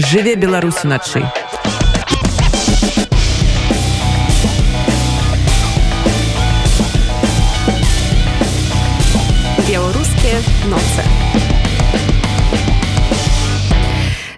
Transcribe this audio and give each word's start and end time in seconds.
жыве 0.00 0.34
Беларусь 0.34 0.82
уначы 0.82 1.20
беларускія 9.68 10.38
ноцы 10.72 11.04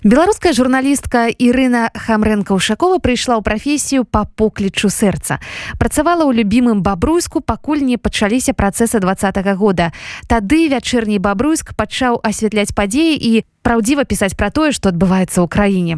беларуская 0.02 0.52
журналістка 0.52 1.28
Ірына 1.30 1.94
хамрэнка 1.94 2.58
ушакова 2.58 2.98
прыйшла 2.98 3.38
ў 3.38 3.42
прафесію 3.46 4.02
па 4.02 4.26
поклічу 4.26 4.90
сэрца 4.90 5.38
працавала 5.78 6.26
ў 6.26 6.42
любімым 6.42 6.82
бабруйску 6.82 7.38
пакуль 7.38 7.86
не 7.86 8.02
пачаліся 8.02 8.50
працэсы 8.50 8.98
два 8.98 9.14
-го 9.14 9.54
года. 9.54 9.92
Тады 10.26 10.66
вячэрні 10.66 11.22
бабруйск 11.22 11.78
пачаў 11.78 12.18
асвятляць 12.18 12.74
падзеі 12.74 13.14
і 13.14 13.44
праўдзіва 13.62 14.04
пісаць 14.04 14.34
пра 14.34 14.50
тое 14.50 14.72
што 14.72 14.92
адбываецца 14.92 15.42
ў 15.42 15.48
краіне 15.48 15.94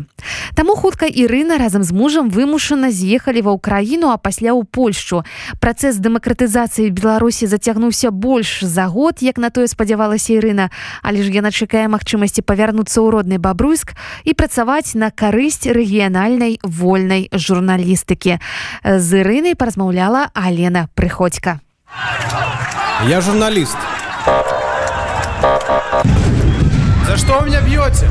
Таму 0.54 0.76
хутка 0.76 1.06
Ірына 1.06 1.58
разам 1.58 1.82
з 1.82 1.92
мужам 1.92 2.30
вымушана 2.30 2.90
з'ехалі 2.94 3.42
ва 3.44 3.52
ўкраіну 3.56 4.12
а 4.12 4.16
пасля 4.16 4.54
ў 4.54 4.64
Польшчу 4.64 5.24
працэс 5.60 5.98
дэмакратызацыі 5.98 6.92
беларусі 6.94 7.48
зацягнуўся 7.50 8.10
больш 8.10 8.62
за 8.62 8.86
год 8.86 9.24
як 9.24 9.40
на 9.40 9.50
тое 9.50 9.66
спадзявалася 9.68 10.38
Ірына 10.38 10.70
але 11.02 11.24
ж 11.24 11.32
яна 11.32 11.50
чакае 11.50 11.88
магчымасці 11.88 12.46
павярнуцца 12.46 13.00
ў 13.00 13.08
родны 13.10 13.36
бабруйск 13.42 13.96
і 14.24 14.32
працаваць 14.36 14.94
на 14.94 15.10
карысць 15.10 15.66
рэгіянальнай 15.66 16.58
вольнай 16.62 17.28
журналістыкі. 17.32 18.38
З 18.84 19.08
Ірынай 19.24 19.54
паразмаўляла 19.58 20.30
Алена 20.34 20.88
прыходька 20.94 21.60
я 23.08 23.20
журналіст 23.20 23.93
что 27.24 27.40
вы 27.40 27.46
меня 27.46 27.62
бьете? 27.62 28.08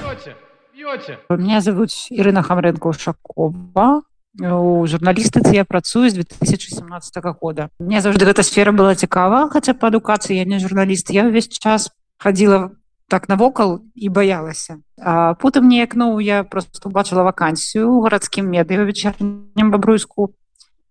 Бьете, 0.00 0.36
бьете. 0.72 1.18
Меня 1.30 1.60
зовут 1.60 1.90
Ирина 2.10 2.42
Хамренко-Ушакова. 2.42 4.02
У 4.40 4.86
журналістыцы 4.86 5.52
я 5.52 5.64
працую 5.64 6.10
з 6.10 6.14
2017 6.14 7.24
года. 7.40 7.68
Мне 7.78 8.00
заўжды 8.00 8.24
гэта 8.24 8.42
сфера 8.42 8.72
была 8.72 8.94
цікава, 8.94 9.50
хаця 9.50 9.74
па 9.74 9.90
адукацыі 9.90 10.38
я 10.38 10.44
не 10.44 10.62
журналіст. 10.62 11.10
Я 11.10 11.26
ўвесь 11.26 11.50
час 11.50 11.90
хадзіла 12.22 12.70
так 13.10 13.28
навокал 13.28 13.82
і 13.94 14.08
баялася. 14.08 14.78
А 14.96 15.34
потым 15.34 15.68
неяк 15.68 15.98
ну 15.98 16.18
я 16.22 16.44
просто 16.44 16.88
убачыла 16.88 17.26
вакансію 17.26 17.98
ў 17.98 18.02
гарадскім 18.06 18.46
медыа 18.46 18.86
вечернем 18.86 19.74
бабруйску 19.74 20.38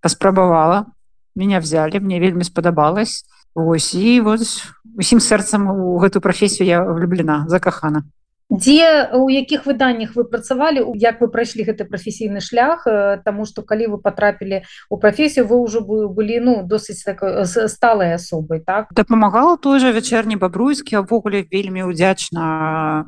паспрабавала. 0.01 0.91
Меня 1.35 1.63
взяли, 1.63 1.97
мне 2.03 2.19
вельмі 2.19 2.43
спадабалось. 2.43 3.23
Вось 3.55 3.93
і 3.95 4.21
вот 4.21 4.41
усім 4.97 5.19
сэрцам 5.19 5.67
у 5.67 5.99
гэтую 5.99 6.21
прафесію 6.21 6.67
я 6.67 6.83
влюблена 6.83 7.45
закахана. 7.47 8.03
Дзе 8.51 9.07
у 9.15 9.31
якіх 9.31 9.63
выданнях 9.63 10.11
вы 10.15 10.27
працавалі 10.27 10.83
як 10.99 11.23
вы 11.23 11.31
прайшлі 11.31 11.63
гэты 11.63 11.87
прафесійны 11.87 12.43
шлях 12.43 12.83
Таму 13.23 13.47
што 13.47 13.63
калі 13.63 13.95
вы 13.95 13.97
потрапілі 14.03 14.67
у 14.91 14.99
прафесію 14.99 15.47
вы 15.47 15.55
ўжо 15.63 15.79
былі 15.87 16.39
ну 16.43 16.53
досыць 16.67 16.99
такой 17.03 17.47
сталай 17.47 18.19
асобай 18.19 18.59
так? 18.59 18.91
Дапамагала 18.91 19.55
той 19.55 19.79
жа 19.79 19.95
вячэрні 19.95 20.35
бабруйскі 20.35 20.99
увогуле 20.99 21.47
вельмі 21.47 21.87
удзячна 21.87 23.07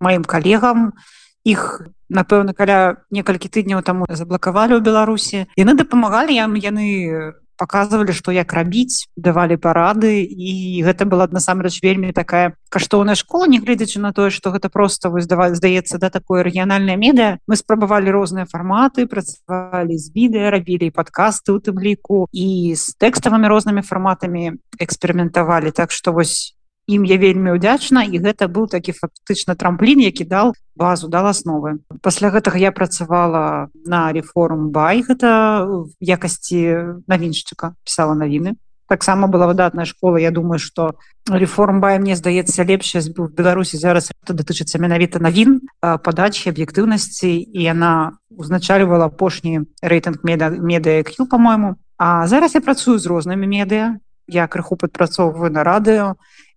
маім 0.00 0.24
калегам. 0.24 0.96
Іх 1.44 1.84
напэўна 2.08 2.56
каля 2.56 3.04
некалькі 3.10 3.52
тыдняў 3.52 3.84
таму 3.84 4.08
заблакавалі 4.08 4.78
ў 4.78 4.80
беларусі. 4.80 5.52
Яны 5.52 5.76
дапамагалі 5.76 6.32
ям 6.32 6.56
яны 6.56 7.36
показывалі 7.56 8.12
что 8.12 8.32
як 8.32 8.52
рабіць 8.52 9.08
давалі 9.16 9.56
парады 9.56 10.22
і 10.22 10.82
гэта 10.82 11.04
была 11.04 11.28
насамрэч 11.30 11.82
вельмі 11.82 12.12
такая 12.12 12.54
каштоўная 12.72 13.14
школа 13.14 13.46
нягледзячы 13.46 14.00
на 14.00 14.12
тое 14.12 14.30
что 14.30 14.50
гэта 14.50 14.68
просто 14.68 15.10
вы 15.10 15.20
здаваць 15.20 15.56
здаецца 15.56 15.98
да 15.98 16.10
такое 16.10 16.42
рэгіянальная 16.42 16.96
медыа. 16.96 17.38
Мы 17.46 17.56
спрабавалі 17.56 18.10
розныя 18.10 18.46
фарматы 18.46 19.06
працавалі 19.06 19.98
з 19.98 20.08
відэа 20.14 20.50
рабілі 20.50 20.90
падкасты 20.90 21.52
у 21.52 21.60
тым 21.60 21.78
ліку 21.78 22.26
і 22.32 22.74
з 22.74 22.96
тэкставымі 22.96 23.48
рознымі 23.48 23.82
фарматамі 23.82 24.58
эксперыментавалі. 24.78 25.70
Так 25.72 25.92
что 25.92 26.12
вось 26.12 26.56
ім 26.88 27.04
я 27.04 27.16
вельмі 27.18 27.54
удзячна 27.54 28.02
і 28.02 28.18
гэта 28.18 28.48
быў 28.50 28.66
такі 28.66 28.92
фактычна 28.92 29.54
трамплін 29.54 30.00
які 30.02 30.24
дал 30.24 30.54
базу 30.76 31.08
дал 31.08 31.26
асновы. 31.26 31.78
Пасля 32.02 32.30
гэтага 32.30 32.58
я 32.58 32.72
працавала 32.72 33.68
на 33.86 34.12
реформ 34.12 34.70
бай 34.70 35.02
гэта 35.06 35.66
якасці 36.00 37.04
навіншчыка 37.06 37.74
пісала 37.84 38.14
навіны. 38.14 38.58
Таксама 38.88 39.26
была 39.26 39.46
выдатная 39.46 39.86
школа. 39.86 40.18
Я 40.18 40.30
думаю 40.30 40.58
что 40.58 40.98
реформ 41.30 41.80
бай 41.80 41.98
мне 41.98 42.16
здаецца 42.16 42.64
лепшая 42.64 43.02
быў 43.14 43.30
беларусі 43.30 43.78
зараз. 43.78 44.10
Это 44.10 44.34
датычыцца 44.34 44.78
менавіта 44.82 45.22
навін 45.22 45.60
падачи 45.80 46.50
аб'ектыўнасці 46.50 47.30
і 47.30 47.60
яна 47.62 48.18
узначальвала 48.28 49.06
апошні 49.06 49.70
рэйтынг 49.82 50.24
меда 50.24 50.50
медыяQ 50.50 51.30
по-моему 51.30 51.76
А 51.96 52.26
зараз 52.26 52.54
я 52.54 52.60
працую 52.60 52.98
з 52.98 53.06
рознымі 53.06 53.46
медыа 53.46 53.94
я 54.26 54.46
крыху 54.50 54.74
падпрацоўваю 54.74 55.52
на 55.54 55.62
радыё 55.62 56.14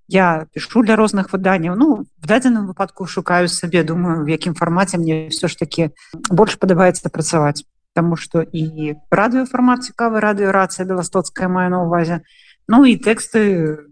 я 0.08 0.46
пишу 0.54 0.84
для 0.84 0.96
розных 0.96 1.32
выданняў 1.34 1.76
ну 1.76 2.06
в 2.18 2.28
дадзеным 2.28 2.68
выпадку 2.68 3.06
шукаю 3.06 3.48
сабе 3.48 3.84
думаю 3.84 4.24
в 4.24 4.30
якім 4.30 4.54
фармаце 4.54 4.98
мне 4.98 5.30
все 5.30 5.48
ж 5.48 5.58
таки 5.58 5.92
больш 6.30 6.58
падабаецца 6.58 7.10
працаваць. 7.10 7.64
Потому 7.96 8.18
что 8.18 8.42
і 8.44 9.00
радыёфармат 9.10 9.88
цікавы 9.88 10.20
радыёрацыя 10.20 10.84
беластоцкая 10.84 11.48
мае 11.48 11.70
на 11.70 11.84
увазе 11.88 12.22
ну 12.68 12.84
і 12.84 12.98
тэксты 13.00 13.88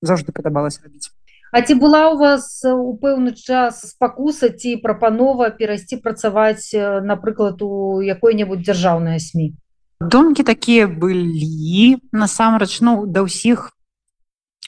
заўжды 0.00 0.32
падабалася 0.32 0.80
рабіць. 0.84 1.12
А 1.52 1.60
ці 1.60 1.74
была 1.76 2.08
у 2.10 2.16
вас 2.16 2.64
у 2.64 2.96
пэўны 2.96 3.36
час 3.36 3.92
спакуса 3.92 4.48
ці 4.48 4.80
прапанова 4.80 5.50
перайсці 5.50 6.00
працаваць 6.00 6.72
напрыклад 7.04 7.60
у 7.60 8.00
якой-небудзь 8.00 8.64
дзяржаўнай 8.64 9.20
сМ 9.20 9.52
думкі 10.00 10.42
такія 10.42 10.88
былі 10.88 12.00
насамрэч 12.10 12.80
ну 12.80 13.06
да 13.06 13.22
ўсіх 13.28 13.70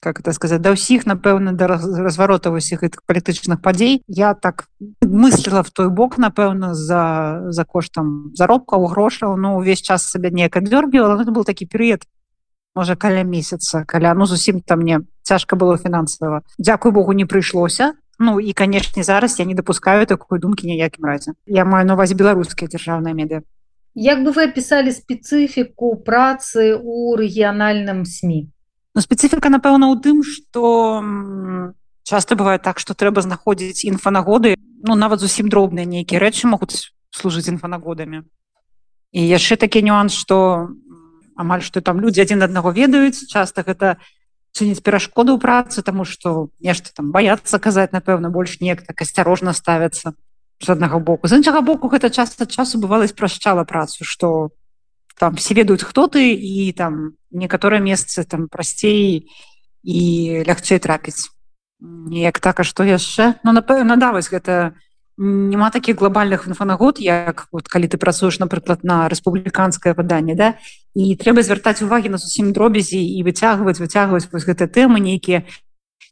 как 0.05 0.21
это 0.21 0.37
сказать 0.37 0.61
да 0.61 0.77
ўсіх 0.77 1.09
напэўна 1.09 1.57
да 1.57 1.67
разварота 1.81 2.53
усіх 2.53 2.85
гэтых 2.85 3.01
палітычных 3.09 3.65
падзей 3.65 4.05
я 4.07 4.35
так 4.37 4.69
мыслила 5.01 5.65
в 5.65 5.73
той 5.73 5.89
бок 5.89 6.21
напэўна 6.21 6.77
за 6.77 7.49
за 7.49 7.65
коштам 7.65 8.31
заробка 8.37 8.77
у 8.77 8.85
грошаў 8.85 9.41
ну 9.41 9.57
увесь 9.57 9.81
час 9.81 10.05
сабе 10.05 10.29
неяк 10.29 10.61
адвёргівала 10.61 11.17
это 11.25 11.33
был 11.33 11.49
такі 11.49 11.65
перыяд 11.65 12.05
можа 12.77 13.01
каля 13.01 13.25
месяца 13.25 13.85
каля 13.89 14.13
ну 14.13 14.29
зусім 14.29 14.61
там 14.61 14.85
мне 14.85 15.01
цяжка 15.25 15.57
было 15.57 15.79
фінансава 15.79 16.43
Дякую 16.59 16.93
Богу 16.93 17.13
не 17.13 17.25
прыйшлося 17.25 17.95
Ну 18.19 18.41
і 18.41 18.53
канешне 18.53 19.03
зараз 19.03 19.41
я 19.41 19.45
не 19.45 19.55
допускаю 19.55 20.07
такой 20.07 20.39
думкі 20.39 20.67
ніякім 20.67 21.05
разе. 21.05 21.33
Я 21.47 21.65
маю 21.65 21.87
на 21.87 21.95
увазе 21.95 22.15
беларускія 22.15 22.69
дзяржаўныя 22.69 23.15
меды 23.15 23.43
Як 23.95 24.23
бы 24.23 24.31
вы 24.31 24.51
опісалі 24.51 24.91
спецыфіку 24.91 25.97
працы 26.03 26.75
у 26.79 27.15
рэгіянальным 27.17 28.05
сМ 28.05 28.54
Ну, 28.95 29.03
спецыфіка 29.03 29.51
напэўна 29.51 29.91
ў 29.91 29.99
тым 29.99 30.23
что 30.23 31.03
часто 32.07 32.39
бывает 32.39 32.63
так 32.63 32.79
что 32.79 32.95
трэба 32.95 33.27
знаходзіць 33.27 33.83
інфанагоды 33.91 34.55
ну 34.87 34.95
нават 34.95 35.19
зусім 35.19 35.51
дробныя 35.51 35.83
нейкія 35.83 36.23
рэчы 36.23 36.47
могуць 36.47 36.95
служыць 37.11 37.51
інфанагодамі. 37.51 38.23
І 39.11 39.21
яшчэ 39.27 39.59
такі 39.59 39.83
нюанс 39.83 40.15
что 40.15 40.71
амаль 41.35 41.67
что 41.67 41.83
там 41.83 41.99
людзі 41.99 42.23
адзін 42.23 42.47
аднаго 42.47 42.71
ведаюць 42.71 43.27
часто 43.27 43.67
гэта 43.67 43.99
чыніць 44.55 44.79
перашкоду 44.79 45.35
ў 45.35 45.43
працы 45.43 45.83
тому 45.83 46.07
что 46.07 46.55
нешта 46.63 46.95
там 46.95 47.11
баяцца 47.11 47.59
казаць 47.59 47.91
напэўна 47.91 48.31
больш 48.31 48.63
неяк 48.63 48.87
так 48.87 49.03
асцярожна 49.03 49.59
ставяцца 49.59 50.15
з 50.63 50.71
аднаго 50.71 51.03
боку. 51.03 51.27
З 51.27 51.43
іншага 51.43 51.67
боку 51.67 51.91
гэта 51.91 52.15
часто 52.15 52.47
часу 52.47 52.79
бывала 52.79 53.11
спрашчала 53.11 53.67
працу 53.67 54.07
что 54.07 54.55
там 55.19 55.37
все 55.37 55.55
ведаюць 55.55 55.85
хто 55.85 56.07
ты 56.07 56.35
і 56.35 56.73
там 56.73 57.15
некаторыя 57.31 57.81
месцы 57.81 58.25
там 58.25 58.49
прасцей 58.49 59.31
і 59.83 60.01
лягчэй 60.47 60.79
трапіць 60.79 61.31
неяк 61.81 62.41
так 62.41 62.61
а 62.61 62.65
што 62.65 62.85
яшчэ? 62.85 63.41
Ну 63.45 63.53
напэўна 63.53 63.97
да 63.97 64.13
вось 64.13 64.31
гэта 64.31 64.75
няма 65.17 65.71
такіх 65.71 65.99
глобальных 65.99 66.47
інфанагод 66.47 66.99
як 66.99 67.47
вот 67.53 67.69
калі 67.69 67.87
ты 67.87 67.99
працуеш 67.99 68.39
напрыклад 68.39 68.83
на 68.83 69.09
рэспубліканскае 69.09 69.95
выданне 69.95 70.35
да 70.35 70.59
і 70.95 71.15
трэба 71.15 71.43
звяртаць 71.43 71.83
увагі 71.83 72.11
на 72.11 72.19
зусім 72.19 72.53
дробязі 72.53 72.99
і 72.99 73.23
выцягваць 73.23 73.79
выцягваць 73.79 74.27
вось 74.33 74.47
гэты 74.47 74.67
тэмы 74.67 74.99
нейкія. 74.99 75.47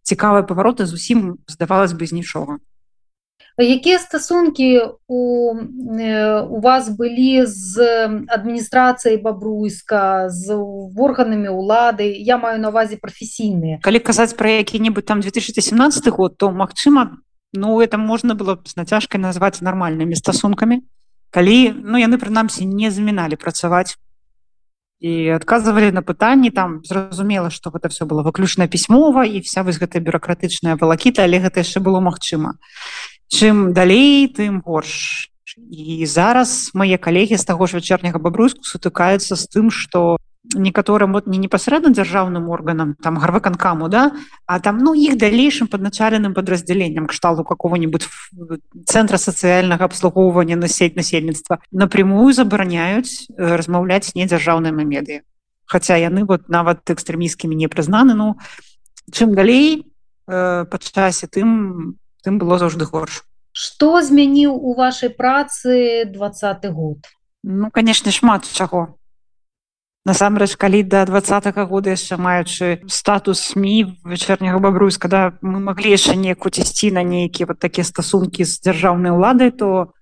Цікавыя 0.02 0.42
павароты 0.42 0.86
зусім 0.86 1.38
здавалось 1.46 1.94
бы 1.94 2.06
з 2.06 2.12
нічога 2.22 2.58
якія 3.58 3.98
стасункі 3.98 4.80
у, 5.08 5.20
у 6.48 6.60
вас 6.60 6.88
былі 6.88 7.46
з 7.46 7.84
адміністрацыяй 8.28 9.20
бабруйска 9.20 10.28
з 10.28 10.56
органамі 10.96 11.48
улады? 11.48 12.08
Я 12.16 12.38
маю 12.38 12.60
на 12.60 12.68
увазе 12.68 12.96
прафесійныя 12.96 13.82
калі 13.82 13.98
казаць 14.00 14.32
пра 14.32 14.62
які-небудзь 14.62 15.06
там 15.06 15.20
2017 15.20 16.08
год 16.08 16.38
то 16.38 16.50
Мачыма 16.50 17.18
ну 17.52 17.80
это 17.80 17.98
можна 17.98 18.34
было 18.34 18.58
з 18.64 18.76
нацяжкай 18.76 19.20
назваць 19.20 19.60
нармальнымі 19.60 20.16
стасункамі 20.16 20.80
калі 21.30 21.72
ну 21.76 22.00
яны 22.00 22.16
прынамсі 22.16 22.64
не 22.64 22.90
заміналі 22.90 23.36
працаваць 23.36 23.96
і 25.02 25.34
адказвалі 25.34 25.90
на 25.92 26.02
пытанні 26.06 26.50
там 26.54 26.80
зразумела 26.86 27.50
што 27.50 27.74
гэта 27.74 27.90
все 27.90 28.06
было 28.06 28.22
выключна 28.22 28.68
пісьмова 28.68 29.24
і 29.26 29.42
вся 29.42 29.66
вось 29.66 29.82
гэтая 29.82 30.00
бюрократычная 30.00 30.76
валакіта 30.78 31.26
але 31.26 31.42
гэта 31.42 31.66
яшчэ 31.66 31.82
было 31.82 31.98
магчыма 32.00 32.54
чым 33.32 33.72
далей 33.72 34.28
тым 34.28 34.60
горш. 34.60 35.32
І 35.56 36.04
зараз 36.06 36.72
мае 36.76 36.96
калегі 37.00 37.40
з 37.40 37.44
таго 37.48 37.64
ж 37.66 37.80
вячэрняга 37.80 38.20
бабруйску 38.20 38.64
сутыкаюцца 38.64 39.36
з 39.36 39.48
тым 39.48 39.72
што 39.72 40.20
некаторым 40.54 41.12
вот 41.12 41.26
не 41.26 41.38
непасрэдна 41.38 41.92
дзяржаўным 41.94 42.48
органам 42.50 42.94
там 43.00 43.16
гарваканкаму 43.18 43.88
да 43.88 44.12
а 44.46 44.58
там 44.60 44.78
ну 44.78 44.92
іх 44.94 45.16
далейшым 45.16 45.68
падначаленым 45.68 46.34
подраздзяленнем 46.34 47.06
кшталту 47.06 47.44
какого-нибудь 47.44 48.08
центра 48.86 49.16
сацыяльнага 49.16 49.84
абслугоўвання 49.84 50.56
на 50.56 50.68
сеть 50.68 50.96
насельніцтва 50.96 51.62
напрямую 51.70 52.32
забараняюць 52.32 53.30
э, 53.30 53.56
размаўляць 53.56 54.14
не 54.14 54.26
дзяржаўнымі 54.26 54.84
медыі 54.84 55.22
Хаця 55.64 55.96
яны 55.96 56.24
вот 56.24 56.48
нават 56.48 56.90
экстрэміскімі 56.90 57.54
не 57.54 57.68
прызнаны 57.68 58.14
ну 58.14 58.34
чым 59.12 59.34
далей 59.38 59.86
э, 60.26 60.64
па 60.66 60.78
часе 60.78 61.30
тым 61.30 62.01
тым 62.22 62.38
было 62.38 62.58
заўжды 62.58 62.86
горш. 62.86 63.22
Што 63.52 64.00
змяніў 64.00 64.56
у 64.56 64.74
вашай 64.74 65.10
працы 65.10 66.04
двадцаты 66.08 66.70
год? 66.70 67.04
Ну 67.42 67.70
канешне 67.70 68.12
шмат 68.12 68.48
чаго. 68.48 68.96
Насамрэч 70.04 70.56
калі 70.56 70.82
да 70.82 71.04
двадцатого 71.06 71.66
года 71.66 71.94
яшчэ 71.94 72.16
маючы 72.16 72.82
статус 72.88 73.54
сМ 73.54 73.94
вечерняга 74.02 74.58
бабруйска 74.58 75.08
да 75.08 75.20
мы 75.42 75.60
маглі 75.60 75.94
яшчэ 75.94 76.16
неку 76.16 76.50
цісці 76.50 76.90
на 76.90 77.02
нейкія 77.02 77.46
вот 77.46 77.58
такія 77.58 77.84
стасункі 77.84 78.42
з 78.42 78.58
дзяржаўнай 78.66 79.12
уладай 79.14 79.50
то 79.50 79.94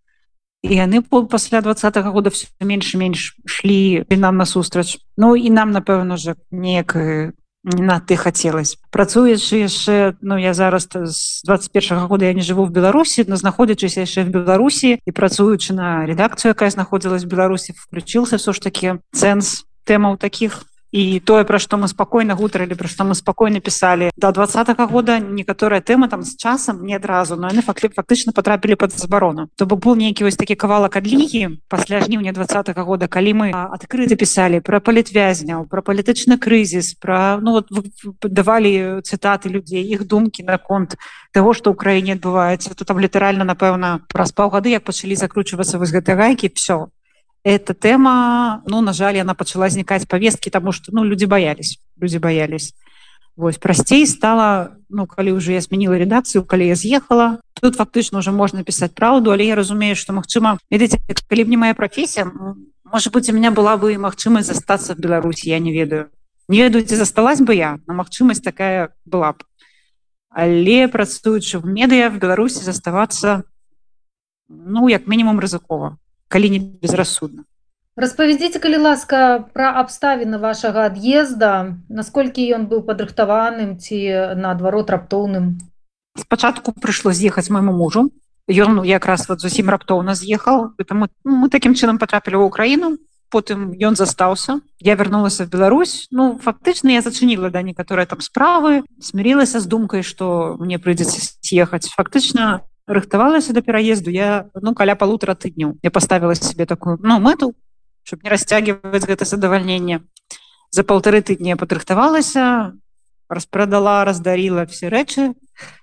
і 0.62 0.76
яны 0.76 1.02
пасля 1.02 1.61
двадцатого 1.61 2.12
года 2.12 2.31
все 2.31 2.49
менш 2.61 2.94
менш 2.94 3.37
шлі 3.44 4.05
нам 4.08 4.37
насустрач. 4.37 4.99
Ну 5.16 5.37
і 5.37 5.50
нам 5.50 5.73
напэўна 5.73 6.16
же 6.16 6.37
неяк 6.50 6.94
не 6.96 7.32
на 7.65 8.01
ты 8.01 8.17
хацелось 8.17 8.79
працуючы 8.91 9.69
яшчэ 9.69 10.17
Ну 10.21 10.39
я 10.39 10.55
зараз 10.55 10.89
з 10.89 11.43
21 11.45 12.07
года 12.07 12.25
я 12.25 12.35
не 12.35 12.43
жыву 12.43 12.65
в 12.65 12.71
беларусі 12.71 13.25
но 13.29 13.37
знаходзячыся 13.37 14.01
яшчэ 14.01 14.25
в 14.25 14.31
беларусі 14.33 14.99
і 15.05 15.11
працуючы 15.12 15.75
на 15.75 16.07
редакцыю 16.07 16.57
якая 16.57 16.71
знаходзілась 16.71 17.25
беларусі 17.25 17.75
включился 17.77 18.37
все 18.37 18.53
ж 18.53 18.61
таки 18.61 18.99
цэнс 19.12 19.65
тэмаў 19.85 20.17
таких 20.17 20.65
і 20.92 21.20
тое 21.20 21.44
пра 21.44 21.58
што 21.62 21.78
мы 21.78 21.88
спакойна 21.88 22.34
гутарылі 22.34 22.75
пра 22.75 22.88
што 22.90 23.04
мы 23.06 23.14
спакойна 23.14 23.60
пісалі 23.60 24.10
до 24.16 24.32
два 24.32 24.44
-го 24.44 24.87
года 24.87 25.19
некаторая 25.20 25.81
тэма 25.81 26.08
там 26.08 26.22
з 26.22 26.37
часам 26.37 26.84
не 26.84 26.94
адразу 26.94 27.37
но 27.37 27.48
яны 27.48 27.62
факты 27.62 27.88
фактычна 27.94 28.32
потрапілі 28.32 28.75
под 28.75 28.92
забарону 28.92 29.48
то 29.56 29.66
бок 29.66 29.81
был 29.81 29.96
нейкі 29.96 30.25
вось 30.25 30.37
такі 30.37 30.54
кавалак 30.54 30.96
адлігі 30.96 31.58
пасля 31.69 32.00
жніўня 32.00 32.32
два 32.32 32.44
-го 32.44 32.84
года 32.84 33.06
калі 33.08 33.34
мы 33.34 33.52
адкрыты 33.52 34.16
пісалі 34.16 34.60
про 34.60 34.81
палітвязняў 34.81 35.69
про 35.69 35.82
палітычны 35.82 36.38
крызіс 36.38 36.94
про 36.94 37.38
ну 37.42 37.52
вот 37.52 37.69
давалі 38.22 39.00
цытаты 39.02 39.48
людзей 39.48 39.82
іх 39.94 40.06
думкі 40.06 40.42
наконт 40.42 40.96
того 41.32 41.54
что 41.54 41.70
ўкраіне 41.70 42.19
адбываецца 42.19 42.75
то 42.75 42.84
там 42.84 42.98
літаральна 42.98 43.44
напэўна 43.44 44.00
праз 44.08 44.32
паўгады 44.32 44.70
як 44.70 44.84
пачалі 44.84 45.14
закручвацца 45.14 45.78
вось 45.78 45.94
гэтай 45.94 46.16
гайкі 46.16 46.50
все 46.54 46.90
эта 47.42 47.75
тэма 47.75 48.62
ну 48.66 48.81
на 48.81 48.92
жаль 48.92 49.20
она 49.20 49.34
пачала 49.34 49.69
знікаць 49.69 50.06
повесткі 50.06 50.50
тому 50.50 50.72
что 50.72 50.92
ну 50.92 51.04
люди 51.04 51.25
боялись 51.25 51.81
люди 52.00 52.19
боялись. 52.19 52.75
Вось 53.37 53.56
прасцей 53.56 54.06
стала 54.06 54.76
ну 54.88 55.06
калі 55.06 55.32
уже 55.32 55.52
я 55.52 55.60
змяніла 55.60 55.96
редакцыю 55.96 56.44
калі 56.44 56.66
я 56.66 56.75
з'ехала 56.75 57.40
тут 57.60 57.76
фактычна 57.76 58.19
уже 58.19 58.32
можна 58.32 58.62
пісаць 58.62 58.92
праўду 58.92 59.32
але 59.32 59.46
я 59.46 59.54
разумею 59.54 59.96
что 59.96 60.12
Мачыма 60.12 60.58
ведаце 60.70 60.98
калі 61.28 61.44
б 61.44 61.48
не 61.48 61.56
моя 61.56 61.75
профессия 61.75 62.31
может 62.84 63.12
быть 63.12 63.31
у 63.31 63.32
меня 63.32 63.50
была 63.50 63.76
бы 63.76 63.96
магчымасць 63.96 64.46
застацца 64.46 64.94
в 64.94 64.98
Беларусі 64.98 65.48
я 65.48 65.58
не 65.58 65.72
ведаю. 65.72 66.10
Не 66.48 66.62
ведаю 66.62 66.84
ці 66.84 66.96
засталась 66.96 67.40
бы 67.40 67.54
я 67.54 67.78
на 67.87 67.94
магчымасць 67.94 68.42
такая 68.42 68.92
была 69.06 69.32
б. 69.32 69.44
Але 70.28 70.88
працуючы 70.88 71.58
в 71.58 71.66
медыа 71.66 72.10
в 72.10 72.19
Беларусі 72.19 72.64
заставацца 72.64 73.44
ну 74.48 74.88
як 74.88 75.06
мінімум 75.06 75.40
рызыкова 75.40 75.96
калі 76.31 76.55
не 76.55 76.61
безрассудна. 76.62 77.44
Распавядзіце 77.99 78.62
калі 78.62 78.79
ласка 78.87 79.44
пра 79.53 79.75
абставіны 79.82 80.38
вашага 80.38 80.87
ад'езда 80.88 81.75
насколькі 81.91 82.47
ён 82.56 82.71
быў 82.71 82.87
падрыхтаваным 82.87 83.77
ці 83.82 83.99
наадварот 84.38 84.94
раптоўным? 84.94 85.59
Спачатку 86.17 86.73
прыйшло 86.73 87.12
з'ехаць 87.12 87.50
майму 87.50 87.75
мужу. 87.77 88.09
Ён 88.49 88.81
ну, 88.81 88.82
якраз 88.87 89.29
вот 89.29 89.43
зусім 89.43 89.69
раптоўна 89.71 90.15
з'ехаў. 90.15 90.73
Мы, 90.79 91.06
мы 91.25 91.50
таким 91.50 91.75
чынам 91.75 91.99
потрапілі 91.99 92.41
ў 92.41 92.47
украіну. 92.47 92.97
Потым 93.31 93.76
ён 93.79 93.94
застаўся. 93.94 94.59
Я 94.81 94.94
вярнулася 94.94 95.44
в 95.44 95.50
Беларусь. 95.50 96.09
Ну 96.11 96.38
фактычна 96.43 96.94
я 96.97 97.03
зачыніла 97.03 97.50
да 97.50 97.62
некаторыя 97.62 98.06
там 98.06 98.25
справы. 98.25 98.83
Смирилася 99.03 99.61
з 99.61 99.67
думкай 99.67 100.03
что 100.03 100.56
мне 100.59 100.79
прыйдзецца 100.79 101.38
з'ехаць. 101.43 101.91
Фактычна 101.94 102.62
рыхтавалася 102.90 103.52
до 103.52 103.62
пераезду 103.62 104.10
я 104.10 104.50
ну 104.54 104.75
каля 104.75 104.96
полутора 104.96 105.34
тыдняў 105.34 105.78
я 105.82 105.90
поставила 105.90 106.34
себе 106.34 106.66
такую 106.66 106.98
ну 107.02 107.20
мэту 107.20 107.54
чтобы 108.02 108.25
не 108.25 108.31
расцягивать 108.31 109.06
гэта 109.06 109.25
задавальненне 109.25 110.02
за 110.70 110.82
полторы 110.82 111.22
тыдні 111.22 111.54
падрыхтавалася 111.54 112.75
распрадала 113.28 114.04
раздарила 114.04 114.66
все 114.66 114.88
рэчы 114.88 115.34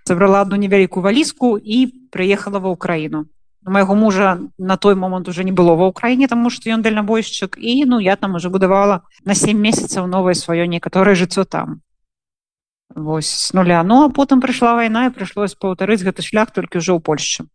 забрала 0.05 0.41
одну 0.41 0.59
невялікую 0.59 1.03
валіску 1.03 1.55
і 1.57 1.87
приехала 2.11 2.59
ва 2.59 2.75
ўкраіну 2.75 3.25
майго 3.63 3.95
мужа 3.95 4.39
на 4.57 4.77
той 4.77 4.95
момант 4.95 5.27
уже 5.27 5.43
не 5.43 5.51
было 5.51 5.79
ва 5.79 5.87
ўкраіне 5.87 6.27
тому 6.27 6.49
что 6.49 6.69
ён 6.69 6.83
дальнабойшчык 6.83 7.55
і 7.55 7.85
ну 7.85 7.99
я 7.99 8.15
там 8.15 8.35
уже 8.35 8.49
будавала 8.49 9.07
на 9.23 9.35
7 9.35 9.55
месяцаў 9.55 10.07
новое 10.07 10.35
сваё 10.35 10.67
некаторае 10.67 11.15
жыццё 11.15 11.47
там 11.47 11.81
вось 12.97 13.29
с 13.29 13.53
нуля. 13.53 13.83
Ну 13.83 14.03
а 14.05 14.09
потым 14.09 14.41
прыйшла 14.41 14.73
вайна 14.75 15.07
і 15.07 15.13
прыйшлось 15.13 15.53
паўтарыць 15.53 16.01
гэты 16.01 16.25
шлях 16.25 16.51
толькі 16.51 16.81
ўжо 16.81 16.97
ў 16.97 17.01
Польшчы. 17.05 17.45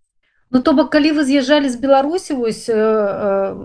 Ну 0.52 0.60
то 0.60 0.72
бок 0.76 0.92
калі 0.92 1.16
вы 1.16 1.24
з'язджалі 1.24 1.68
з 1.72 1.80
беларусі 1.80 2.36
вось 2.36 2.68
э, 2.68 2.76
э, 2.76 3.56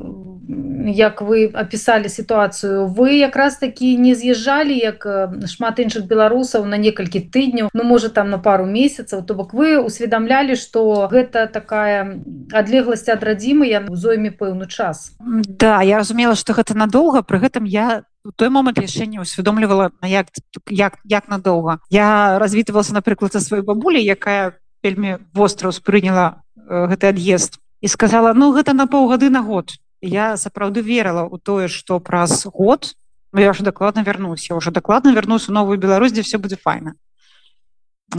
як 0.88 1.20
вы 1.22 1.52
опісалі 1.52 2.08
сітуацыю 2.08 2.88
вы 2.88 3.20
якраз 3.20 3.60
такі 3.60 3.98
не 4.00 4.16
з'язджалі 4.16 4.72
як 4.72 5.04
э, 5.04 5.48
шмат 5.52 5.84
іншых 5.84 6.08
беларусаў 6.08 6.64
на 6.64 6.80
некалькі 6.80 7.20
тыдняў 7.28 7.68
ну 7.76 7.84
можа 7.84 8.08
там 8.08 8.32
на 8.32 8.40
пару 8.40 8.66
месяцаў. 8.66 9.28
То 9.28 9.36
бок 9.36 9.54
вы 9.54 9.84
усведамлялі 9.84 10.56
что 10.56 11.12
гэта 11.12 11.52
такая 11.52 12.24
адлегласць 12.56 13.12
ад 13.12 13.20
радзімы 13.20 13.68
я 13.68 13.84
зойме 13.92 14.32
пэўны 14.32 14.72
час. 14.72 15.12
Да 15.20 15.84
я 15.84 16.00
разумела 16.00 16.36
что 16.36 16.56
гэта 16.56 16.72
надолго 16.72 17.22
пры 17.22 17.44
гэтым 17.44 17.68
я 17.68 18.08
той 18.36 18.50
момант 18.50 18.82
яшчэ 18.82 19.08
не 19.08 19.22
усведомлівала 19.22 19.92
на 20.02 20.08
як 20.08 20.28
як 20.70 21.00
як 21.04 21.30
надоўга 21.30 21.80
я 21.90 22.40
развітывалася 22.40 22.94
напрыклад 22.94 23.32
за 23.32 23.40
сваёй 23.40 23.64
бабулі 23.64 24.02
якая 24.04 24.60
вельмі 24.84 25.18
востра 25.34 25.70
успрыняла 25.70 26.44
Э, 26.68 26.88
гэты 26.92 27.08
ад'езд 27.16 27.64
і 27.80 27.88
сказала 27.88 28.34
ну 28.36 28.52
гэта 28.52 28.74
на 28.76 28.92
паўгады 28.92 29.30
на 29.32 29.40
год 29.40 29.72
я 30.04 30.36
сапраўды 30.36 30.84
верыла 30.84 31.24
ў 31.24 31.40
тое 31.40 31.72
што 31.72 32.04
праз 32.04 32.44
год 32.44 32.92
ну, 33.32 33.40
я 33.40 33.56
уже 33.56 33.64
дакладна 33.64 34.04
вярнусь 34.04 34.50
я 34.50 34.56
уже 34.60 34.72
дакладна 34.76 35.16
вярнусь 35.16 35.48
у 35.48 35.56
новую 35.56 35.80
Беларусь 35.80 36.12
дзе 36.12 36.28
все 36.28 36.38
будзе 36.38 36.60
файна. 36.60 37.00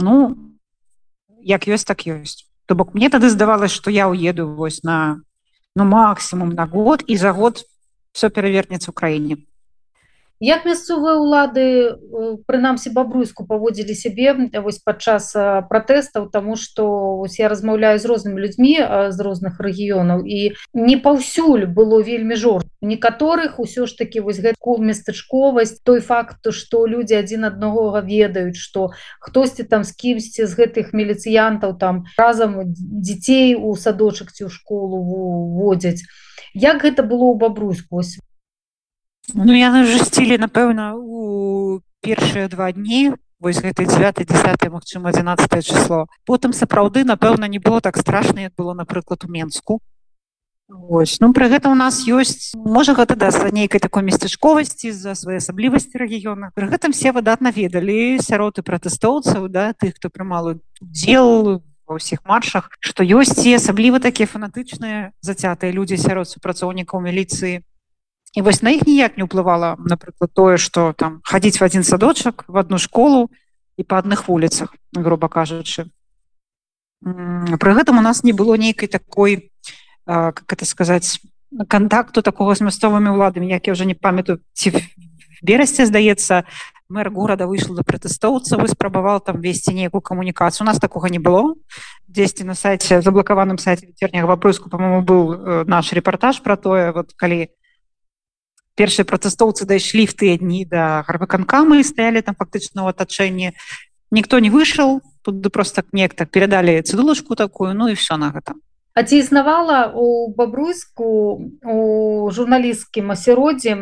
Ну 0.01 0.33
як 1.37 1.69
ёсць 1.69 1.85
так 1.85 2.09
ёсць. 2.09 2.49
То 2.65 2.73
бок 2.73 2.97
мне 2.97 3.09
тады 3.13 3.29
здавалось 3.29 3.71
что 3.71 3.93
я 3.93 4.09
уеду 4.09 4.49
вось 4.49 4.81
на 4.81 5.21
ну 5.75 5.85
максимум 5.85 6.57
на 6.57 6.65
год 6.65 7.05
і 7.05 7.17
за 7.17 7.37
год 7.37 7.61
все 8.17 8.33
перавернецца 8.33 8.89
ў 8.89 8.97
краіне 8.97 9.37
як 10.39 10.65
мясцовыя 10.65 11.19
ўлады 11.19 11.65
э, 11.67 11.93
прынамсі 12.47 12.91
бабруйску 12.95 13.45
паводзілі 13.45 13.95
сябе 13.95 14.49
вось 14.63 14.79
падчас 14.79 15.31
пратэстаў 15.69 16.29
тому 16.31 16.55
что 16.55 17.19
ось 17.19 17.39
я 17.39 17.49
размаўляю 17.51 17.99
з 17.99 18.05
рознымі 18.05 18.39
людзьмі 18.39 18.75
з 19.11 19.19
розных 19.19 19.59
рэгіёнаў 19.59 20.23
і 20.23 20.55
не 20.73 20.97
паўсюль 20.97 21.67
было 21.67 22.01
вельмі 22.01 22.35
жор 22.35 22.63
некаторых 22.81 23.59
усё 23.59 23.85
ж 23.85 23.97
таки 23.97 24.19
вось 24.19 24.39
гэтку 24.39 24.77
местачковасць 24.79 25.83
той 25.83 25.99
факт 25.99 26.47
что 26.55 26.87
людзі 26.87 27.19
адзін 27.19 27.51
аднаго 27.51 27.99
ведаюць 27.99 28.57
что 28.57 28.91
хтосьці 29.19 29.63
там 29.63 29.83
з 29.83 29.91
кімсьці 29.91 30.45
з 30.45 30.53
гэтых 30.55 30.93
міліцыянтаў 30.95 31.75
там 31.79 32.05
разам 32.17 32.73
дзяцей 32.75 33.55
у 33.55 33.75
садочак 33.75 34.31
ці 34.31 34.47
ў 34.47 34.49
школу 34.49 35.03
водзяць. 35.59 36.03
Як 36.53 36.83
гэта 36.83 37.03
было 37.03 37.33
ў 37.33 37.35
бабруйску 37.37 38.01
Ну 39.33 39.53
яны 39.53 39.85
жасцілі 39.85 40.37
напэўна 40.37 40.95
у 40.95 41.81
першыя 42.01 42.47
два 42.47 42.71
дні 42.71 43.13
вось 43.39 43.61
гэтай 43.61 43.85
9 43.85 44.25
10 44.25 44.69
магчыма 44.69 45.09
11 45.09 45.65
число. 45.65 46.07
Потым 46.25 46.53
сапраўды 46.53 47.03
напэўна 47.03 47.47
не 47.47 47.59
было 47.59 47.81
так 47.81 47.97
страшна 47.97 48.49
як 48.49 48.53
было 48.55 48.73
напрыклад 48.73 49.25
у 49.25 49.31
менску 49.31 49.81
Ось, 50.69 51.19
ну 51.19 51.33
пры 51.33 51.49
гэта 51.49 51.71
у 51.73 51.75
нас 51.75 52.05
ёсць 52.05 52.53
можа 52.53 52.93
гэта 52.93 53.15
да 53.17 53.31
за 53.33 53.49
нейкай 53.49 53.81
такой 53.81 54.05
местачковасці 54.05 54.93
за 54.93 55.15
своеасаблівасці 55.17 55.97
рэгіёна. 55.97 56.53
Пры 56.53 56.69
гэтым 56.69 56.93
все 56.93 57.09
выдатна 57.09 57.49
ведалі 57.49 58.21
сяроты 58.21 58.61
пратэстоўцаў 58.61 59.49
да 59.49 59.73
тых 59.73 59.97
хто 59.97 60.13
прымал 60.13 60.61
удзел 60.77 61.65
ва 61.89 61.97
ўсіх 61.97 62.21
маршах 62.21 62.69
што 62.85 63.01
ёсць 63.01 63.41
і 63.49 63.57
асабліва 63.57 63.97
такія 63.97 64.29
фанатычныя 64.29 65.09
зацятыя 65.25 65.73
людзі 65.73 65.97
сярод 65.97 66.29
супрацоўнікаў 66.29 67.01
міліцыі 67.01 67.65
і 68.35 68.41
вось 68.41 68.61
на 68.61 68.69
іх 68.69 68.85
ніяк 68.85 69.17
не 69.17 69.25
ўплывала 69.25 69.75
напрыклад 69.79 70.33
тое 70.33 70.57
что 70.57 70.93
там 70.93 71.21
хадзіць 71.23 71.59
в 71.59 71.63
один 71.63 71.83
садочак 71.83 72.45
в 72.47 72.57
одну 72.57 72.77
школу 72.77 73.29
і 73.77 73.83
па 73.83 73.97
адных 73.97 74.27
вуліцах 74.27 74.75
грубо 74.93 75.29
кажучы. 75.29 75.87
Пры 77.01 77.71
гэтым 77.73 77.97
у 77.97 78.03
нас 78.03 78.23
не 78.23 78.33
было 78.33 78.55
нейкай 78.55 78.87
такой 78.87 79.51
как 80.05 80.45
это 80.51 80.65
сказаць 80.65 81.19
контакту 81.67 82.21
такого 82.21 82.53
з 82.55 82.61
мясцовымі 82.61 83.15
ўладамі 83.15 83.49
як 83.49 83.67
я 83.67 83.73
уже 83.73 83.85
не 83.85 83.95
памятаю 83.95 84.43
ці 84.53 84.77
берасці 85.41 85.85
здаецца 85.85 86.43
мэр 86.89 87.09
горада 87.13 87.45
выйшла 87.45 87.79
да 87.79 87.83
пратэстоўца 87.85 88.57
вы 88.57 88.67
спрабаваў 88.67 89.21
там 89.21 89.41
весці 89.41 89.73
нейкую 89.73 90.01
камунікацыю. 90.01 90.65
У 90.65 90.69
нас 90.69 90.81
такога 90.81 91.09
не 91.09 91.19
было. 91.19 91.53
Дзесьці 92.09 92.43
на 92.43 92.55
сайте 92.57 93.01
заблакаваным 93.01 93.57
сайце 93.57 93.85
вечерняга 93.85 94.25
вопроску 94.25 94.69
по-моему 94.69 95.01
быў 95.05 95.21
э, 95.33 95.63
наш 95.65 95.93
рэпартаж 95.93 96.41
про 96.41 96.57
тое 96.57 96.91
вот 96.91 97.13
калі 97.13 97.53
першыя 98.79 99.03
пратэстоўцы 99.03 99.67
дайшлі 99.67 100.07
в 100.07 100.15
тыя 100.15 100.39
дні 100.39 100.63
да 100.63 101.03
гарвыканкамы 101.03 101.83
стаялі 101.83 102.23
там 102.23 102.39
фактычна 102.39 102.87
ў 102.87 102.95
атачэнні. 102.95 103.51
Ніхто 104.15 104.39
не 104.39 104.49
выйшаў 104.49 105.03
тут 105.21 105.43
просто 105.51 105.83
неяк 105.91 106.15
так 106.15 106.31
перадалі 106.31 106.79
цыдулачку 106.79 107.35
такую 107.35 107.75
ну 107.75 107.91
і 107.91 107.99
все 107.99 108.15
на 108.15 108.31
гэта 108.31 108.55
А 108.99 109.03
ці 109.03 109.17
існавала 109.17 109.93
у 109.95 110.33
бабруйску 110.35 111.05
у 111.63 112.29
журналісцкім 112.35 113.11
асяроддзе 113.13 113.75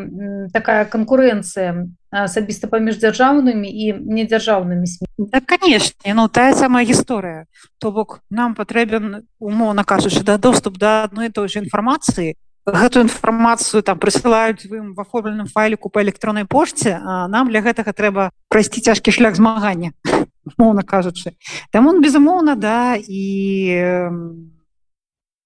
такая 0.54 0.86
канкурэнцыя 0.86 1.88
асабіста 2.12 2.68
паміж 2.68 3.00
дзяржаўнымі 3.02 3.66
і 3.66 3.98
недзяржаўнымі 3.98 4.86
сМ? 4.86 5.08
Да, 5.18 5.42
канешне 5.42 6.14
ну 6.14 6.28
тая 6.28 6.54
самая 6.54 6.86
гісторыя. 6.86 7.48
То 7.80 7.92
бок 7.92 8.22
нам 8.30 8.54
патрэбен 8.54 9.26
умоўна 9.40 9.82
кажучы 9.82 10.22
да 10.22 10.38
доступ 10.38 10.78
да 10.78 11.08
адной 11.10 11.34
той 11.34 11.50
же 11.50 11.66
інфармацыі 11.66 12.36
гэтую 12.68 13.08
інфармацыю 13.08 13.84
там 13.84 14.00
прысылаюць 14.00 14.68
вы 14.68 14.82
в 14.92 15.00
аформленым 15.00 15.48
файліку 15.48 15.90
по 15.90 16.04
электроннай 16.04 16.46
пошце 16.46 17.00
нам 17.00 17.48
для 17.48 17.62
гэтага 17.62 17.94
трэба 17.96 18.32
прайсці 18.50 18.84
цяжкі 18.84 19.12
шлях 19.12 19.36
змагання 19.36 19.96
моўна 20.58 20.84
кажучы. 20.84 21.36
Там 21.72 21.88
он 21.88 22.02
безумоўна 22.02 22.56
да 22.56 22.96
і 22.96 23.24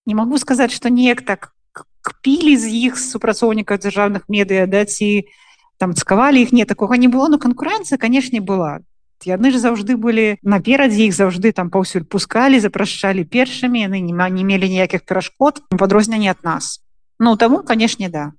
не 0.06 0.16
могу 0.16 0.38
сказаць 0.38 0.72
что 0.72 0.90
неяк 0.90 1.22
так 1.22 1.54
кпілі 2.01 2.58
з 2.58 2.66
іх 2.70 2.98
супрацоўнікаў 2.98 3.78
дзяржаўных 3.78 4.25
медыа 4.28 4.66
да 4.68 4.86
ці 4.86 5.25
там 5.78 5.94
цкавалі 5.94 6.42
іх. 6.42 6.51
Не 6.51 6.66
такога 6.66 6.98
не 6.98 7.08
было 7.08 7.28
но 7.30 7.38
канкурэнцыя 7.38 7.98
канешне 7.98 8.42
была. 8.42 8.82
Яны 9.25 9.54
ж 9.54 9.62
заўжды 9.62 9.98
былі 9.98 10.42
наперадзе 10.42 11.06
іх 11.06 11.13
заўжды 11.13 11.54
там 11.54 11.70
паўсюль 11.70 12.06
пускалі 12.06 12.58
запрашчалі 12.60 13.25
першымі 13.25 13.86
яны 13.86 14.01
не 14.01 14.13
не 14.13 14.44
мелі 14.44 14.70
ніякіх 14.70 15.06
перашкод 15.06 15.62
падрозненне 15.70 16.34
ад 16.34 16.42
нас 16.44 16.82
ну 17.22 17.38
таму 17.38 17.62
канешне 17.62 18.10
да. 18.10 18.34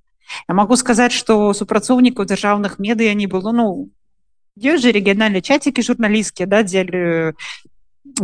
Я 0.48 0.54
могу 0.54 0.76
сказаць 0.76 1.14
что 1.14 1.54
супрацоўнікаў 1.54 2.26
дзяржаўных 2.26 2.78
медыа 2.82 3.14
не 3.14 3.30
было. 3.30 3.52
Ну 3.54 3.94
ёсць 4.58 4.82
же 4.82 4.90
рэгіянальныя 4.90 5.40
чацікі 5.40 5.86
журналісцкія 5.86 6.50
да 6.50 6.66
дзе 6.66 6.82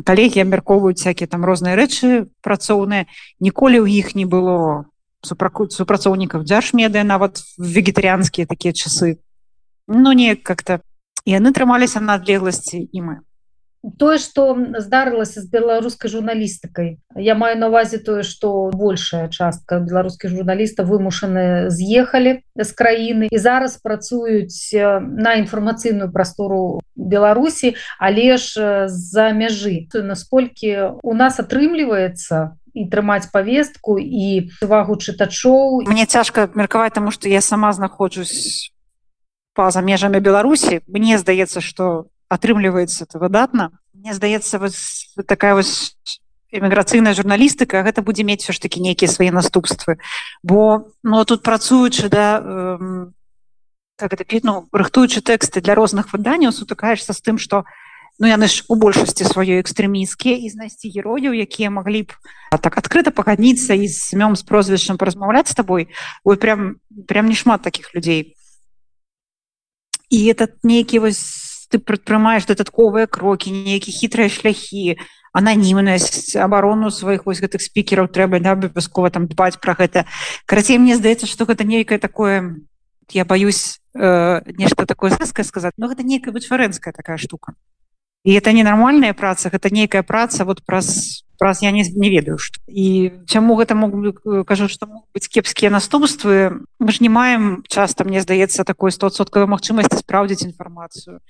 калегі 0.03 0.43
абмяркоўваюць 0.43 0.99
всякие 0.99 1.31
там 1.31 1.47
розныя 1.47 1.79
рэчы 1.79 2.27
працоўныя 2.43 3.07
ніколі 3.39 3.87
ў 3.87 4.03
іх 4.03 4.19
не 4.19 4.27
было 4.27 4.91
супрацоўнікаў 5.23 6.43
дзяржмеды 6.43 7.07
нават 7.07 7.39
вегетарыянскія 7.59 8.51
такія 8.51 8.75
часы. 8.75 9.23
Ну 9.87 10.11
не 10.13 10.35
как-то. 10.35 10.83
Яны 11.23 11.55
трымаліся 11.55 12.03
на 12.03 12.19
адлегласці 12.19 12.83
і 12.83 12.99
мы 13.07 13.15
тое 13.99 14.19
что 14.19 14.57
здарылася 14.79 15.41
з 15.41 15.51
беларускай 15.51 16.11
журналістыкай. 16.11 16.99
Я 17.15 17.35
маю 17.35 17.59
на 17.59 17.69
увазе 17.69 17.99
тое 17.99 18.23
что 18.23 18.71
большая 18.75 19.29
частка 19.29 19.79
беларускіх 19.79 20.31
журналістаў 20.31 20.87
вымушаны 20.87 21.71
з'ехалі 21.71 22.43
з 22.57 22.71
краіны 22.73 23.29
і 23.31 23.39
зараз 23.39 23.79
працуюць 23.79 24.75
на 25.01 25.39
інфармацыйную 25.39 26.11
прастору 26.13 26.81
беларусі 26.97 27.75
але 27.99 28.37
ж 28.37 28.87
за 28.89 29.31
мяжы. 29.33 29.87
Насколькі 29.95 30.99
у 31.03 31.15
нас 31.15 31.39
атрымліваецца 31.39 32.59
трымаць 32.75 33.31
повестку 33.33 33.99
і 33.99 34.51
увагу 34.63 34.99
чытачоў 34.99 35.87
мне 35.87 36.07
цяжка 36.07 36.51
меркаваць 36.55 36.95
тому 36.95 37.11
что 37.11 37.29
я 37.29 37.41
сама 37.41 37.73
знаходжусь 37.73 38.71
па-за 39.55 39.83
межамі 39.83 40.23
беларусі. 40.23 40.87
Мне 40.87 41.19
здаецца 41.19 41.61
что 41.61 42.07
атрымліваецца 42.29 43.05
это 43.05 43.19
выдатна. 43.19 43.73
Мне 43.95 44.15
здаецца 44.15 44.59
вось, 44.59 45.13
такая 45.27 45.55
вось 45.55 45.97
эміграцыйная 46.53 47.13
журналістыка 47.13 47.85
гэта 47.85 48.01
будзе 48.01 48.25
мець 48.25 48.43
все 48.43 48.53
ж 48.53 48.61
таки 48.61 48.81
нейкія 48.81 49.11
свае 49.11 49.31
наступствы. 49.33 49.99
Бо 50.43 50.89
ну 51.03 51.25
тут 51.25 51.43
працуючы 51.43 52.09
да 52.09 52.79
так 53.99 54.13
это 54.13 54.25
ну, 54.43 54.69
рыхтуючы 54.73 55.21
тэксты 55.21 55.61
для 55.61 55.75
розных 55.75 56.13
выданняў 56.13 56.53
сутыкаешься 56.53 57.13
з 57.13 57.21
тым 57.21 57.37
что 57.37 57.65
ну 58.19 58.27
яны 58.27 58.49
ж 58.49 58.65
у 58.69 58.77
большасці 58.77 59.29
сваёй 59.29 59.61
экстрэміскія 59.61 60.41
і 60.41 60.49
знайсці 60.49 60.89
герояў 60.89 61.37
якія 61.37 61.69
маглі 61.69 62.09
б 62.09 62.17
так 62.63 62.79
адкрыта 62.79 63.11
пагадніцца 63.11 63.75
і 63.77 63.85
з 63.85 63.99
смём 63.99 64.33
з 64.37 64.43
прозвішчам 64.43 64.97
паразмаўляць 64.97 65.53
з 65.53 65.55
табой. 65.55 65.93
Ой 66.25 66.37
прям 66.37 66.81
прям 67.07 67.29
не 67.29 67.37
шмат 67.37 67.63
таких 67.63 67.95
людзей. 67.95 68.37
І 70.09 70.33
этот 70.33 70.65
нейкі 70.65 71.05
вось 71.05 71.48
ты 71.69 71.79
прадпрымаеш 71.79 72.49
дадатковыя 72.49 73.07
крокі 73.07 73.53
нейкі 73.53 73.93
хітрыя 73.93 74.29
шляхі 74.29 74.97
ананімнасць 75.33 76.37
абарону 76.37 76.91
сваіх 76.91 77.29
вось 77.29 77.41
гэтых 77.45 77.63
спікераў 77.63 78.09
трэба 78.09 78.41
да, 78.41 78.57
абавязкова 78.57 79.11
там 79.13 79.29
дбаць 79.29 79.61
пра 79.61 79.77
гэта 79.79 80.05
карацей 80.47 80.81
мне 80.81 80.97
здаецца 80.97 81.29
што 81.29 81.45
гэта 81.45 81.69
нейкае 81.69 82.01
такое 82.01 82.65
я 83.13 83.25
боюсь 83.25 83.81
э, 83.95 84.41
нешта 84.57 84.87
такое 84.87 85.11
заскае 85.13 85.45
сказаць 85.45 85.77
но 85.77 85.89
гэта 85.89 86.03
нейкая 86.03 86.33
вычварэнская 86.33 86.93
такая 86.93 87.17
штука. 87.17 87.55
І 88.25 88.35
это 88.35 88.53
ненармальная 88.53 89.15
праца 89.15 89.51
гэта 89.51 89.71
нейкая 89.71 90.03
праца 90.03 90.45
вот 90.45 90.65
праз 90.65 91.25
праз 91.39 91.63
я 91.63 91.71
не, 91.71 91.85
не 91.85 92.11
ведаю 92.11 92.39
што 92.39 92.59
і 92.67 93.13
чаму 93.27 93.57
гэта 93.57 93.75
могу 93.75 94.13
кажу 94.45 94.69
што 94.69 94.89
быць 95.15 95.29
кепскія 95.29 95.71
наступствы 95.71 96.65
мы 96.79 96.91
ж 96.93 97.01
не 97.01 97.09
маем 97.09 97.63
часта 97.69 98.05
мне 98.05 98.21
здаецца 98.21 98.65
такой 98.65 98.93
стосоткавай 98.93 99.49
магчымасці 99.49 100.03
спраўдзіць 100.03 100.51
інфармацыю 100.51 101.21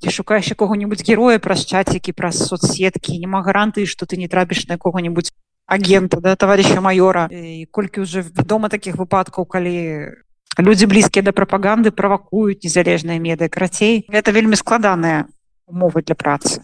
ці 0.00 0.08
шукаеш 0.08 0.50
якога-нибудь 0.56 1.04
героя 1.04 1.38
праз 1.38 1.68
чацікі 1.68 2.16
праз 2.16 2.40
соцсеткі 2.48 3.20
няма 3.20 3.44
гарантыі 3.44 3.86
што 3.86 4.08
ты 4.08 4.16
не 4.16 4.28
трапіш 4.28 4.66
на 4.66 4.80
якога-нибудь 4.80 5.30
агента 5.70 6.20
да 6.20 6.36
товарища 6.36 6.80
майора. 6.80 7.28
І 7.30 7.66
колькі 7.70 8.00
уже 8.00 8.22
вядома 8.22 8.68
таких 8.68 8.96
выпадкаў 8.96 9.46
калі 9.46 10.10
люди 10.58 10.86
блізкія 10.86 11.22
да 11.22 11.32
прапаганды 11.32 11.94
правакуюць 11.94 12.58
незалежныя 12.66 13.22
меды 13.22 13.48
карацей 13.48 14.04
это 14.10 14.34
вельмі 14.34 14.56
складаная 14.58 15.30
умовы 15.66 16.02
для 16.02 16.18
працы. 16.18 16.58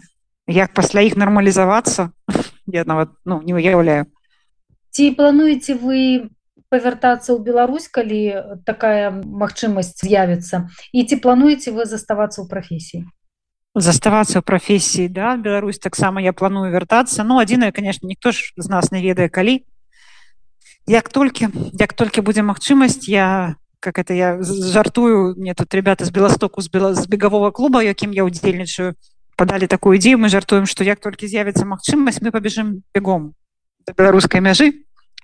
Як 0.47 0.73
пасля 0.75 1.07
іх 1.07 1.15
нармалізавацца 1.15 2.11
я 2.67 2.83
нават 2.83 3.09
ну 3.25 3.41
не 3.41 3.53
выяўляю 3.53 4.07
ці 4.97 5.13
плануеце 5.13 5.77
вы 5.77 6.29
павяртацца 6.73 7.37
ў 7.37 7.39
Беларусь 7.45 7.85
калі 7.85 8.57
такая 8.65 9.13
магчымасць 9.13 10.01
з'явіцца? 10.01 10.65
І 10.89 11.05
ці 11.05 11.21
плануеце 11.21 11.69
вы 11.69 11.85
заставацца 11.85 12.41
ў 12.41 12.49
прафесіі? 12.49 13.05
Заставацца 13.77 14.41
ў 14.41 14.43
прафесіі 14.43 15.07
да 15.13 15.37
Беларусь 15.37 15.77
таксама 15.77 16.17
я 16.25 16.33
планую 16.33 16.73
вяртацца. 16.73 17.21
Ну 17.21 17.37
адзінае 17.37 17.69
конечно 17.71 18.09
ніхто 18.09 18.33
ж 18.33 18.57
з 18.57 18.67
нас 18.73 18.89
не 18.89 19.05
ведае 19.05 19.29
калі. 19.29 19.61
Як 20.89 21.13
толькі 21.13 21.53
як 21.77 21.93
толькі 21.93 22.25
будзе 22.25 22.41
магчымасць 22.41 23.05
я 23.05 23.55
как 23.79 24.01
это 24.01 24.17
я 24.17 24.41
жартую. 24.41 25.37
Мне 25.37 25.53
тут 25.53 25.69
ребята 25.77 26.03
з 26.03 26.11
беластоку 26.11 26.65
з 26.65 26.73
бела 26.73 26.97
з 26.97 27.05
бегавого 27.05 27.53
клуба 27.53 27.85
якім 27.85 28.17
я 28.17 28.25
удзельнічаю 28.25 28.97
падалі 29.37 29.69
такую 29.69 29.95
ідзею 30.01 30.17
мы 30.17 30.33
жартуем 30.33 30.65
што 30.65 30.83
як 30.83 30.99
толькі 30.99 31.29
з'явіцца 31.29 31.63
магчымасць 31.69 32.19
мы 32.25 32.33
пабежым 32.33 32.81
бегом 32.91 33.31
беларускай 33.87 34.41
мяжы 34.41 34.83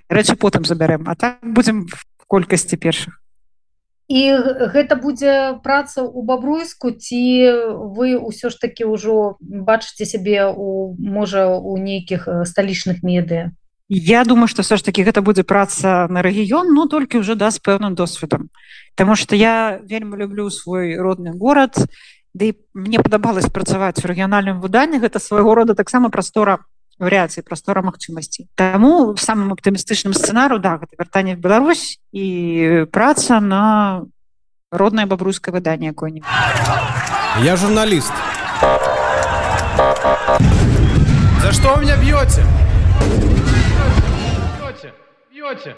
рэчы 0.10 0.38
потым 0.38 0.63
забярэм 0.63 1.10
а 1.10 1.15
так 1.15 1.41
будзем 1.41 1.88
в 1.89 2.25
колькасці 2.27 2.77
першых. 2.77 3.20
І 4.12 4.36
гэта 4.75 5.00
будзе 5.00 5.58
праца 5.63 6.03
ў 6.03 6.22
бабруйску 6.27 6.91
ці 6.91 7.24
вы 7.98 8.20
ўсё 8.20 8.51
ж 8.51 8.60
таки 8.60 8.84
ўжо 8.84 9.39
бачыце 9.39 10.05
сябе 10.05 10.51
у 10.51 10.93
можа 11.00 11.48
у 11.55 11.77
нейкіх 11.79 12.27
сталічных 12.43 13.01
медыа? 13.01 13.55
Я 13.89 14.25
думаю 14.25 14.48
что 14.48 14.62
все 14.62 14.75
ж 14.77 14.84
таки 14.84 15.08
гэта 15.08 15.24
будзе 15.24 15.48
праца 15.48 16.08
на 16.12 16.22
рэгіён 16.22 16.75
но 16.75 16.86
толькі 16.91 17.24
ўжо 17.24 17.39
да 17.39 17.50
з 17.50 17.63
пэўным 17.63 17.96
досведам. 17.96 18.51
Таму 18.96 19.15
что 19.15 19.39
я 19.39 19.79
вельмі 19.82 20.20
люблю 20.20 20.50
свой 20.51 21.00
родны 21.00 21.32
горад 21.32 21.79
Ды 22.34 22.58
мне 22.74 22.98
падабалось 22.98 23.46
працаваць 23.54 24.02
у 24.04 24.08
рэгіянальным 24.10 24.60
выданні. 24.62 24.98
Гэта 24.98 25.22
свайго 25.22 25.54
рода 25.54 25.75
таксама 25.78 26.10
прастора 26.10 26.66
варыяцыі 27.00 27.42
прастора 27.42 27.82
магчымасці 27.82 28.48
Таму 28.56 29.18
самым 29.18 29.54
аптымістычным 29.54 30.13
сцэнару 30.13 30.60
да 30.62 30.78
гэта 30.78 30.94
вяртанне 30.98 31.36
в 31.36 31.42
Беларусь 31.42 31.98
і 32.13 32.86
праца 32.94 33.40
на 33.42 34.06
роднае 34.72 35.06
бабруйскае 35.06 35.54
выданне 35.54 35.90
якое-нибудь 35.90 36.30
Я 37.42 37.56
журналіст. 37.56 38.13
За 41.42 41.52
что 41.52 41.74
у 41.74 41.82
меня 41.82 41.98
б'ёце? 41.98 42.46